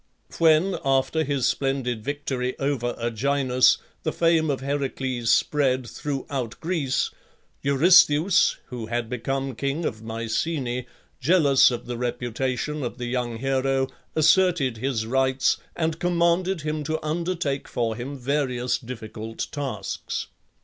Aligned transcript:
When, 0.39 0.79
after 0.83 1.23
his 1.23 1.45
splendid 1.45 2.03
victory 2.03 2.57
over 2.57 2.95
Erginus, 2.99 3.77
the 4.01 4.11
fame 4.11 4.49
of 4.49 4.61
Heracles 4.61 5.29
spread 5.29 5.85
throughout 5.85 6.59
Greece, 6.59 7.11
Eurystheus 7.61 8.55
(who 8.69 8.87
had 8.87 9.11
become 9.11 9.53
king 9.53 9.85
of 9.85 10.01
Mycenæ), 10.01 10.87
jealous 11.19 11.69
of 11.69 11.85
the 11.85 11.99
reputation 11.99 12.81
of 12.81 12.97
the 12.97 13.05
young 13.05 13.37
hero, 13.37 13.89
asserted 14.15 14.77
his 14.77 15.05
rights, 15.05 15.57
and 15.75 15.99
commanded 15.99 16.61
him 16.61 16.83
to 16.85 16.97
undertake 17.05 17.67
for 17.67 17.95
him 17.95 18.17
various 18.17 18.79
difficult 18.79 19.45
tasks. 19.51 20.25